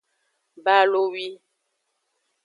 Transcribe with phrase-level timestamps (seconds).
[0.63, 1.27] Balowi.